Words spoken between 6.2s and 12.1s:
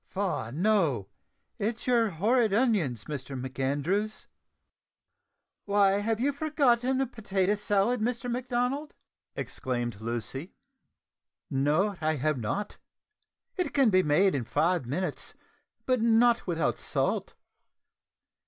forgotten the potato salad, Mr Macdonald," exclaimed Lucy. "No,